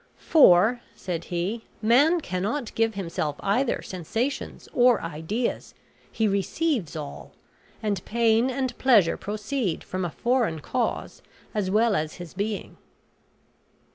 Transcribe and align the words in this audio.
"For," 0.17 0.81
said 0.95 1.25
he, 1.25 1.65
"man 1.79 2.21
cannot 2.21 2.73
give 2.73 2.95
himself 2.95 3.35
either 3.41 3.83
sensations 3.83 4.67
or 4.73 4.99
ideas; 4.99 5.75
he 6.11 6.27
receives 6.27 6.95
all; 6.95 7.33
and 7.83 8.03
pain 8.03 8.49
and 8.49 8.75
pleasure 8.79 9.15
proceed 9.15 9.83
from 9.83 10.03
a 10.03 10.09
foreign 10.09 10.59
cause 10.59 11.21
as 11.53 11.69
well 11.69 11.95
as 11.95 12.15
his 12.15 12.33
being." 12.33 12.77